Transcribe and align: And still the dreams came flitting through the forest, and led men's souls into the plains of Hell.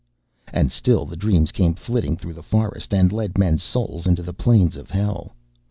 And 0.51 0.71
still 0.71 1.05
the 1.05 1.15
dreams 1.15 1.51
came 1.51 1.75
flitting 1.75 2.17
through 2.17 2.33
the 2.33 2.41
forest, 2.41 2.91
and 2.91 3.11
led 3.11 3.37
men's 3.37 3.61
souls 3.61 4.07
into 4.07 4.23
the 4.23 4.33
plains 4.33 4.75
of 4.75 4.89
Hell. 4.89 5.33